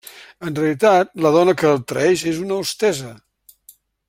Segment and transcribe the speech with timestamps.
[0.47, 3.15] En realitat, la dona que el traeix és una hostessa.